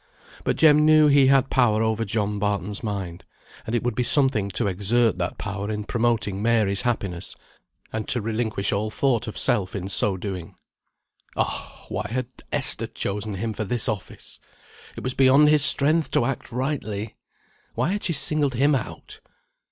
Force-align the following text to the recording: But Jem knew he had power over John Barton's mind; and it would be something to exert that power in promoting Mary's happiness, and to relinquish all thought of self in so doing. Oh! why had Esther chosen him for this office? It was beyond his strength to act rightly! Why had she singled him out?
But 0.43 0.55
Jem 0.55 0.83
knew 0.83 1.05
he 1.09 1.27
had 1.27 1.51
power 1.51 1.83
over 1.83 2.03
John 2.03 2.39
Barton's 2.39 2.81
mind; 2.81 3.23
and 3.67 3.75
it 3.75 3.83
would 3.83 3.93
be 3.93 4.01
something 4.01 4.49
to 4.49 4.65
exert 4.65 5.19
that 5.19 5.37
power 5.37 5.69
in 5.69 5.83
promoting 5.83 6.41
Mary's 6.41 6.81
happiness, 6.81 7.35
and 7.93 8.07
to 8.07 8.19
relinquish 8.19 8.71
all 8.73 8.89
thought 8.89 9.27
of 9.27 9.37
self 9.37 9.75
in 9.75 9.87
so 9.89 10.17
doing. 10.17 10.55
Oh! 11.35 11.85
why 11.89 12.07
had 12.09 12.29
Esther 12.51 12.87
chosen 12.87 13.35
him 13.35 13.53
for 13.53 13.63
this 13.63 13.87
office? 13.87 14.39
It 14.97 15.03
was 15.03 15.13
beyond 15.13 15.49
his 15.49 15.63
strength 15.63 16.09
to 16.13 16.25
act 16.25 16.51
rightly! 16.51 17.15
Why 17.75 17.89
had 17.91 18.01
she 18.03 18.13
singled 18.13 18.55
him 18.55 18.73
out? 18.73 19.19